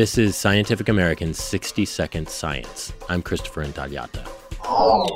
This 0.00 0.16
is 0.16 0.34
Scientific 0.34 0.88
American's 0.88 1.38
60 1.38 1.84
Second 1.84 2.26
Science. 2.26 2.94
I'm 3.10 3.20
Christopher 3.20 3.62
Intagliata. 3.62 4.26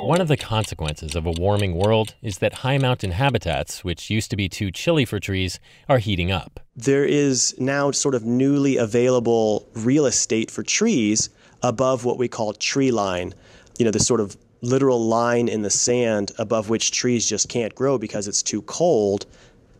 One 0.05 0.21
of 0.21 0.27
the 0.27 0.37
consequences 0.37 1.15
of 1.15 1.25
a 1.25 1.31
warming 1.31 1.73
world 1.73 2.13
is 2.21 2.37
that 2.37 2.53
high 2.53 2.77
mountain 2.77 3.09
habitats, 3.09 3.83
which 3.83 4.11
used 4.11 4.29
to 4.29 4.35
be 4.35 4.47
too 4.47 4.69
chilly 4.69 5.03
for 5.03 5.19
trees, 5.19 5.59
are 5.89 5.97
heating 5.97 6.31
up. 6.31 6.59
There 6.75 7.03
is 7.03 7.55
now 7.57 7.89
sort 7.89 8.13
of 8.13 8.25
newly 8.25 8.77
available 8.77 9.67
real 9.73 10.05
estate 10.05 10.51
for 10.51 10.61
trees 10.61 11.31
above 11.63 12.05
what 12.05 12.19
we 12.19 12.27
call 12.27 12.53
tree 12.53 12.91
line. 12.91 13.33
You 13.79 13.85
know, 13.85 13.91
the 13.91 13.99
sort 13.99 14.19
of 14.19 14.37
literal 14.61 15.03
line 15.03 15.47
in 15.47 15.63
the 15.63 15.71
sand 15.71 16.31
above 16.37 16.69
which 16.69 16.91
trees 16.91 17.27
just 17.27 17.49
can't 17.49 17.73
grow 17.73 17.97
because 17.97 18.27
it's 18.27 18.43
too 18.43 18.61
cold. 18.61 19.25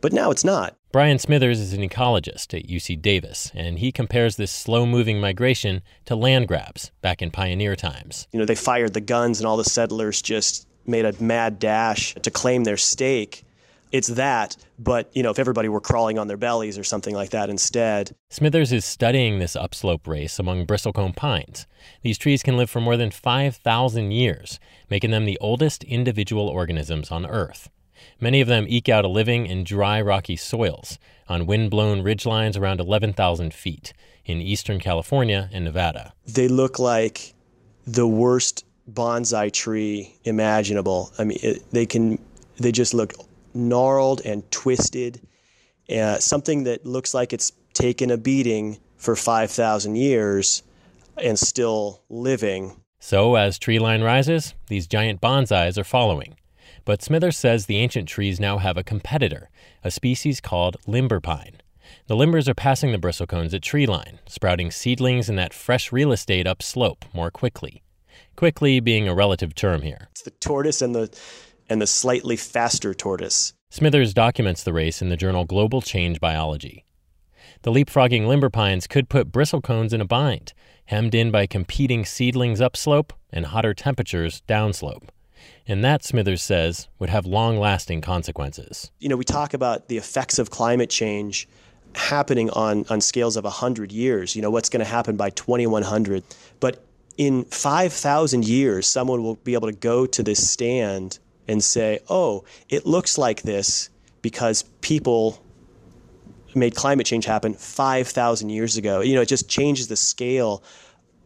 But 0.02 0.14
now 0.14 0.32
it's 0.32 0.44
not. 0.44 0.76
Brian 0.96 1.20
Smithers 1.20 1.60
is 1.60 1.74
an 1.74 1.82
ecologist 1.82 2.58
at 2.58 2.70
UC 2.70 3.02
Davis, 3.02 3.52
and 3.54 3.80
he 3.80 3.92
compares 3.92 4.38
this 4.38 4.50
slow 4.50 4.86
moving 4.86 5.20
migration 5.20 5.82
to 6.06 6.16
land 6.16 6.48
grabs 6.48 6.90
back 7.02 7.22
in 7.22 7.32
pioneer 7.32 7.76
times. 7.76 8.30
You 8.32 8.40
know, 8.40 8.46
they 8.46 8.56
fired 8.56 8.94
the 8.94 9.02
guns 9.02 9.42
and 9.42 9.46
all 9.46 9.58
the 9.58 9.66
settlers 9.66 10.22
just 10.22 10.66
made 10.86 11.04
a 11.04 11.12
mad 11.22 11.60
dash 11.60 12.14
to 12.14 12.32
claim 12.32 12.64
their 12.64 12.78
stake. 12.78 13.44
It's 13.92 14.08
that, 14.08 14.56
but 14.80 15.10
you 15.14 15.22
know, 15.22 15.32
if 15.32 15.38
everybody 15.38 15.68
were 15.68 15.82
crawling 15.82 16.18
on 16.18 16.30
their 16.30 16.38
bellies 16.38 16.78
or 16.78 16.86
something 16.86 17.14
like 17.14 17.32
that 17.32 17.50
instead. 17.50 18.16
Smithers 18.30 18.72
is 18.72 18.86
studying 18.86 19.40
this 19.40 19.58
upslope 19.58 20.08
race 20.08 20.40
among 20.40 20.66
bristlecone 20.66 21.14
pines. 21.14 21.68
These 22.04 22.18
trees 22.18 22.42
can 22.42 22.56
live 22.56 22.70
for 22.70 22.80
more 22.80 22.96
than 22.96 23.12
5,000 23.12 24.12
years, 24.12 24.62
making 24.90 25.12
them 25.12 25.26
the 25.26 25.38
oldest 25.42 25.84
individual 25.84 26.48
organisms 26.48 27.12
on 27.12 27.26
Earth. 27.26 27.70
Many 28.20 28.42
of 28.42 28.48
them 28.48 28.66
eke 28.68 28.90
out 28.90 29.06
a 29.06 29.08
living 29.08 29.46
in 29.46 29.64
dry, 29.64 30.02
rocky 30.02 30.36
soils 30.36 30.98
on 31.28 31.46
wind-blown 31.46 32.04
ridgelines 32.04 32.58
around 32.58 32.80
11,000 32.80 33.54
feet 33.54 33.94
in 34.26 34.42
eastern 34.42 34.80
California 34.80 35.50
and 35.52 35.66
Nevada. 35.66 36.14
They 36.26 36.48
look 36.48 36.80
like 36.80 37.34
the 37.86 38.08
worst 38.08 38.66
bonsai 38.92 39.52
tree 39.52 40.16
imaginable. 40.24 41.12
I 41.18 41.24
mean, 41.24 41.40
it, 41.42 41.72
they 41.72 41.86
can 41.86 42.20
they 42.58 42.72
just 42.72 42.94
look 42.94 43.14
gnarled 43.54 44.22
and 44.26 44.50
twisted. 44.52 45.22
Uh, 45.90 46.18
something 46.20 46.64
that 46.64 46.86
looks 46.86 47.14
like 47.14 47.34
it's 47.34 47.52
taken 47.74 48.10
a 48.10 48.18
beating 48.18 48.80
for 48.98 49.16
5,000 49.16 49.96
years 49.96 50.64
and 51.18 51.38
still 51.38 52.02
living. 52.10 52.82
So, 53.00 53.36
as 53.36 53.60
tree 53.60 53.78
line 53.78 54.02
rises, 54.02 54.56
these 54.68 54.88
giant 54.88 55.22
bonsais 55.22 55.78
are 55.78 55.84
following. 55.84 56.36
But 56.86 57.02
Smithers 57.02 57.36
says 57.36 57.66
the 57.66 57.78
ancient 57.78 58.08
trees 58.08 58.40
now 58.40 58.60
have 58.60 58.78
a 58.78 58.84
competitor, 58.84 59.50
a 59.84 59.90
species 59.90 60.40
called 60.40 60.78
limber 60.86 61.20
pine. 61.20 61.58
The 62.08 62.16
limbers 62.16 62.48
are 62.48 62.54
passing 62.54 62.92
the 62.92 63.00
bristlecones 63.00 63.54
at 63.54 63.64
tree 63.64 63.88
line, 63.88 64.20
sprouting 64.28 64.70
seedlings 64.70 65.28
in 65.28 65.36
that 65.36 65.54
fresh 65.54 65.92
real 65.92 66.12
estate 66.12 66.46
upslope 66.46 67.04
more 67.14 67.32
quickly. 67.32 67.82
Quickly 68.36 68.80
being 68.80 69.08
a 69.08 69.16
relative 69.16 69.56
term 69.56 69.82
here. 69.82 70.10
It's 70.12 70.22
the 70.22 70.32
tortoise 70.32 70.82
and 70.82 70.94
the 70.94 71.10
and 71.68 71.82
the 71.82 71.88
slightly 71.88 72.36
faster 72.36 72.94
tortoise. 72.94 73.54
Smithers 73.72 74.14
documents 74.14 74.64
the 74.64 74.74
race 74.74 75.02
in 75.02 75.10
the 75.10 75.18
journal 75.18 75.46
Global 75.46 75.82
Change 75.82 76.20
Biology. 76.20 76.86
The 77.64 77.72
leapfrogging 77.72 78.28
limber 78.28 78.52
pines 78.52 78.86
could 78.86 79.10
put 79.10 79.32
bristlecones 79.32 79.92
in 79.92 80.02
a 80.02 80.06
bind, 80.06 80.54
hemmed 80.86 81.16
in 81.16 81.32
by 81.32 81.48
competing 81.48 82.06
seedlings 82.06 82.62
upslope 82.62 83.14
and 83.32 83.48
hotter 83.48 83.74
temperatures 83.74 84.44
downslope. 84.48 85.10
And 85.68 85.84
that, 85.84 86.04
Smithers 86.04 86.44
says, 86.44 86.88
would 87.00 87.10
have 87.10 87.26
long 87.26 87.58
lasting 87.58 88.02
consequences. 88.02 88.92
You 89.00 89.10
know, 89.10 89.18
we 89.18 89.24
talk 89.24 89.54
about 89.54 89.88
the 89.88 89.98
effects 89.98 90.40
of 90.40 90.50
climate 90.50 90.90
change 90.90 91.48
happening 91.96 92.50
on, 92.52 92.86
on 92.90 93.02
scales 93.02 93.38
of 93.38 93.44
100 93.44 93.92
years. 93.92 94.36
You 94.36 94.42
know, 94.42 94.52
what's 94.52 94.70
going 94.70 94.84
to 94.84 94.90
happen 94.90 95.16
by 95.16 95.30
2100. 95.32 96.24
But 96.60 96.84
in 97.18 97.46
5,000 97.46 98.48
years, 98.48 98.88
someone 98.88 99.24
will 99.24 99.36
be 99.36 99.54
able 99.54 99.70
to 99.70 99.78
go 99.78 100.06
to 100.06 100.24
this 100.24 100.50
stand 100.50 101.20
and 101.48 101.64
say, 101.64 102.00
oh, 102.10 102.44
it 102.70 102.86
looks 102.86 103.18
like 103.18 103.44
this 103.44 103.90
because 104.22 104.64
people 104.82 105.42
made 106.56 106.76
climate 106.76 107.06
change 107.06 107.26
happen 107.26 107.54
5,000 107.54 108.50
years 108.50 108.78
ago. 108.78 109.02
You 109.02 109.16
know, 109.16 109.22
it 109.22 109.28
just 109.28 109.50
changes 109.50 109.88
the 109.88 109.96
scale 109.96 110.64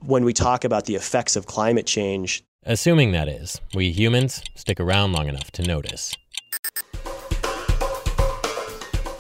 when 0.02 0.24
we 0.24 0.34
talk 0.34 0.64
about 0.64 0.86
the 0.86 0.96
effects 0.96 1.36
of 1.36 1.46
climate 1.46 1.86
change. 1.86 2.44
Assuming 2.66 3.14
that 3.14 3.30
is, 3.30 3.62
we 3.74 3.90
humans 3.92 4.44
stick 4.54 4.82
around 4.82 5.14
long 5.14 5.30
enough 5.30 5.50
to 5.52 5.64
notice. 5.64 6.14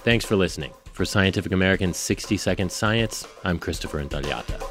Thanks 0.04 0.26
for 0.26 0.36
listening. 0.36 0.74
For 0.92 1.06
Scientific 1.06 1.54
American's 1.54 1.96
60 1.96 2.36
Second 2.36 2.70
Science, 2.70 3.26
I'm 3.46 3.58
Christopher 3.58 4.04
Intagliata. 4.04 4.69